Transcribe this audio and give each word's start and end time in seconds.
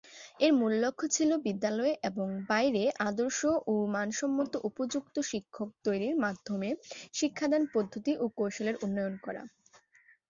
এর 0.39 0.51
মূল 0.59 0.73
লক্ষ্য 0.83 1.05
ছিল 1.15 1.29
বিদ্যালয়ে 1.45 1.93
ও 2.09 2.21
বাইরে 2.49 2.83
আদর্শ 3.09 3.39
ও 3.65 3.83
মানসম্মত 3.95 4.51
উপযুক্ত 4.69 5.15
শিক্ষক 5.31 5.69
তৈরির 5.85 6.15
মাধ্যমে 6.25 6.69
শিক্ষাদান 7.17 7.63
পদ্ধতি 7.73 8.11
ও 8.17 8.35
কৌশলের 8.37 8.75
উন্নয়ন। 8.85 9.15